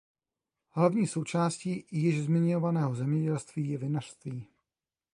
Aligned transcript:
Hlavní 0.69 1.07
součástí 1.07 1.85
již 1.91 2.21
zmiňovaného 2.23 2.95
zemědělství 2.95 3.69
je 3.69 3.77
vinařství. 3.77 4.47